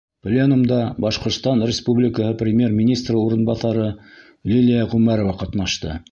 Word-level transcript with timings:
Пленумда 0.25 0.77
Башҡортостан 1.03 1.59
Республикаһы 1.71 2.31
Премьер-министры 2.39 3.17
урынбаҫары 3.25 3.85
Лилиә 4.53 4.87
Ғүмәрова 4.95 5.37
ҡатнашты. 5.43 5.99